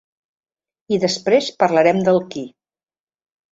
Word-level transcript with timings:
I 0.97 0.99
després 1.03 1.51
parlarem 1.65 2.01
del 2.09 2.19
qui. 2.35 2.47